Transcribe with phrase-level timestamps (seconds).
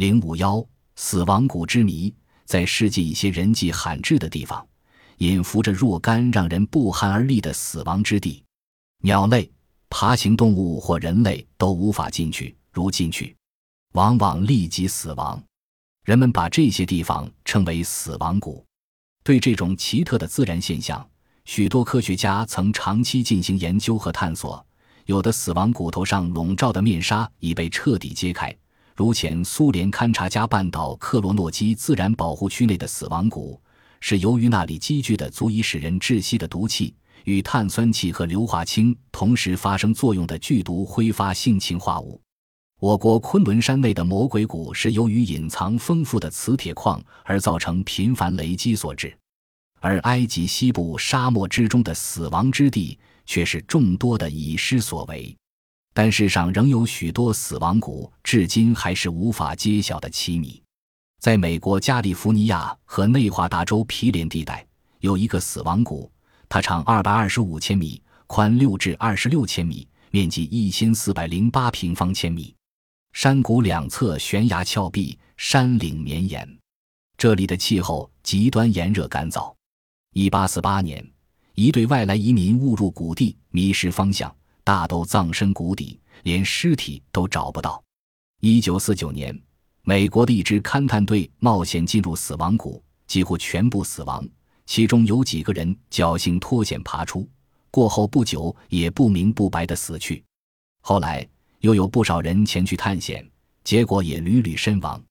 [0.00, 2.10] 零五幺死亡谷之谜，
[2.46, 4.66] 在世界一些人迹罕至的地方，
[5.18, 8.42] 隐伏着若干让人不寒而栗的死亡之地。
[9.02, 9.52] 鸟类、
[9.90, 13.36] 爬行动物或人类都无法进去，如进去，
[13.92, 15.38] 往往立即死亡。
[16.06, 18.64] 人们把这些地方称为死亡谷。
[19.22, 21.06] 对这种奇特的自然现象，
[21.44, 24.64] 许多科学家曾长期进行研究和探索。
[25.04, 28.56] 有的死亡骨头上笼罩的面纱已被彻底揭开，
[29.00, 33.58] 如前苏联勘察加半岛克罗诺基自然保护区内的死亡谷，
[33.98, 42.20] 是由于那里积聚的足以使人窒息的毒气与碳酸气和硫化氢同时发生作用的剧毒挥发性氰化物。
[42.78, 49.16] 我国昆仑山内的魔鬼谷是由于隐藏丰富的磁铁矿而造成频繁雷击所致，
[49.80, 52.98] 而埃及西部沙漠之中的死亡之地。
[53.26, 55.36] 却是众多的以尸所为，
[55.92, 60.62] 但世上仍有许多死亡谷，至今还是无法揭晓的奇谜。
[61.20, 64.66] 在美国加利福尼亚和内华达州毗连地带，
[65.00, 66.10] 有一个死亡谷，
[66.48, 72.54] 它长二百二十五千米，宽六至二十六千米，面积一千四百零八平方千米。
[73.12, 76.58] 山谷两侧悬崖峭壁，山岭绵延，
[77.18, 79.52] 这里的气候极端炎热干燥。
[80.12, 81.04] 一八四八年。
[81.56, 87.82] 一对外来移民误入谷地，迷失方向，大都葬身谷底，连尸体都找不到。
[88.40, 89.38] 一九四九年，
[89.82, 94.26] 美国的一支勘探队冒险进入死亡谷，几乎全部死亡，
[94.66, 97.28] 其中有几个人侥幸脱险爬出，
[97.70, 100.24] 过后不久也不明不白的死去。
[100.80, 101.26] 后来
[101.60, 103.28] 又有不少人前去探险，
[103.64, 105.02] 结果也屡屡身亡。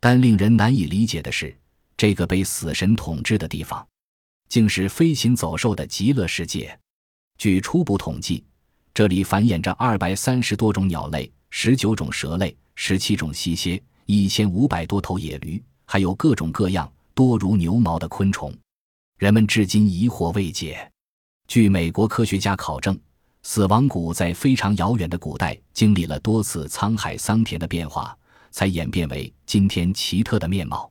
[0.00, 1.56] 但令人难以理解的是，
[1.96, 3.86] 这个被死神统治的地方。
[4.48, 6.78] 竟是飞禽走兽的极乐世界。
[7.36, 8.44] 据初步统计，
[8.96, 18.50] 这里繁衍着二百三十多种鸟类、十九种蛇类、十七种溪蝎、一千五百多头野驴，还有各种各样多如牛毛的昆虫。
[19.18, 20.90] 人们至今疑惑未解。
[21.46, 22.98] 据美国科学家考证，
[23.42, 28.16] 死亡谷在非常遥远的古代经历了多次沧海桑田的变化，
[28.50, 30.90] 才演变为今天奇特的面貌。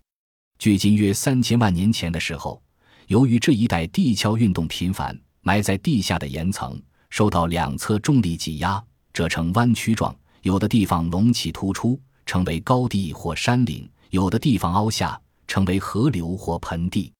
[0.59, 2.61] 距今约三千万年前的时候。
[3.07, 6.79] 由于这一带地壳运动频繁，埋在地下的岩层
[7.15, 8.83] 受到两侧重力挤压，
[9.13, 10.13] 折成弯曲状。
[10.41, 15.17] 有的地方隆起突出，成为高地或山岭；有的地方凹下，
[15.47, 17.13] 成为河流或盆地。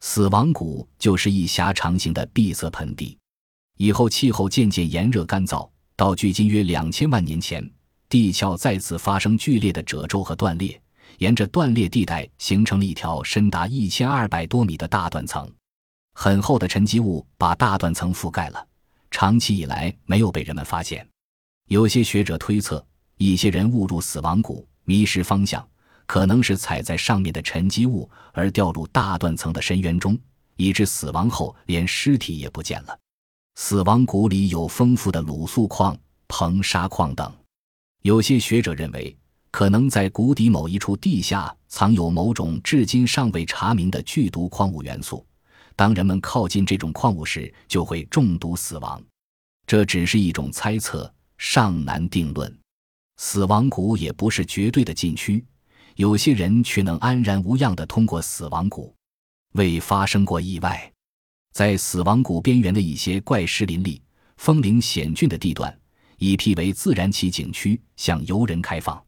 [0.00, 3.16] 死亡谷就是一狭长形的闭塞盆地。
[3.78, 7.70] 以后气候渐渐炎热干燥，到距今约两千万年前，
[8.08, 10.82] 地壳再次发生剧烈的褶皱和断裂。
[11.18, 15.48] 沿着断裂地带形成了一条深达一千二百多米的大断层，
[16.14, 18.66] 很厚的沉积物把大断层覆盖了，
[19.10, 21.06] 长期以来没有被人们发现。
[21.68, 22.84] 有些学者推测，
[23.16, 25.66] 一些人误入死亡谷，迷失方向，
[26.06, 30.18] 可能是踩在上面的沉积物而掉入大断层的深渊中，
[30.56, 32.98] 以致死亡后连尸体也不见了。
[33.54, 35.96] 死亡谷里有丰富的卤素矿、
[36.28, 37.32] 硼砂矿等。
[38.02, 39.16] 有些学者认为。
[39.52, 45.24] 可能在谷底某一处地下藏有某种至今尚未查明的剧毒矿物元素，
[45.76, 49.00] 当人们靠近这种矿物时，就会中毒死亡。
[49.66, 52.58] 这只是一种猜测，尚难定论。
[53.18, 55.44] 死亡谷也不是绝对的禁区，
[55.94, 58.94] 有些人却能安然无恙地通过死亡谷，
[59.52, 60.90] 未发生过意外。
[61.52, 64.02] 在死亡谷边缘的一些怪石林立、
[64.36, 65.74] 风岭险峻的地段，
[66.18, 69.02] 已辟为自然奇景区，向游人开放。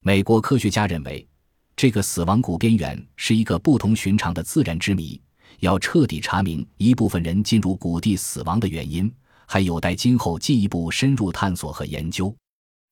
[0.00, 1.26] 美国科学家认为，
[1.74, 5.20] 这个死亡谷边缘是一个不同寻常的自然之谜，
[5.60, 9.12] 要彻底查明一部分人进入谷地死亡的原因，
[9.46, 12.34] 还有待今后进一步深入探索和研究。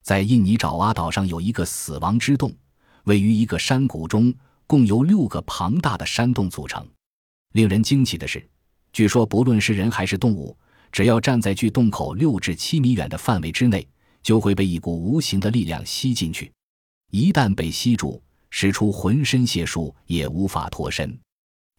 [0.02, 2.54] 在印尼爪哇岛上有一个死亡之洞，
[3.04, 4.32] 位于一个山谷中，
[4.66, 6.86] 共由六个庞大的山洞组成。
[7.52, 8.46] 令人惊奇的是，
[8.92, 10.56] 据说不论是人还是动物，
[10.92, 13.86] 只要站在距洞口六至七米远的范围之内，
[14.22, 16.52] 就会被一股无形的力量吸进去。
[17.10, 21.16] 一旦被吸住，使出浑身解数也无法脱身。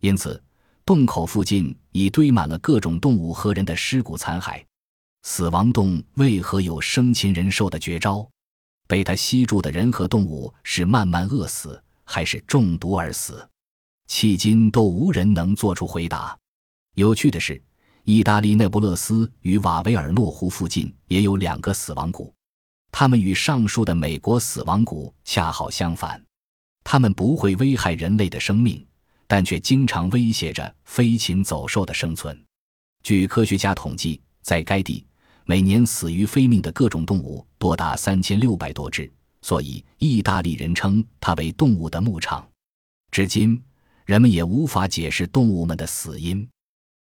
[0.01, 0.41] 因此，
[0.85, 4.63] 洞口附近已堆满了各种动物和人的尸骨残骸。
[5.23, 8.29] 死亡洞为何有生擒人兽的绝招？
[8.87, 13.49] 被它吸住的人和动物是慢慢饿死，还是中毒而死？
[14.07, 16.37] 迄今都无人能做出回答。
[16.93, 17.59] 有趣的是，
[18.03, 22.31] 意大利那不勒斯与瓦维尔诺湖附近也有两个死亡谷。
[22.91, 26.23] 它们与上述的美国死亡谷恰好相反，
[26.83, 28.85] 它们不会危害人类的生命，
[29.27, 32.39] 但却经常威胁着飞禽走兽的生存。
[33.03, 35.05] 据科学家统计，在该地
[35.45, 39.11] 每年死于非命的各种动物多达三千六百多只，
[39.41, 42.47] 所以意大利人称它为动物的牧场。
[43.11, 43.61] 至今，
[44.05, 46.47] 人们也无法解释动物们的死因。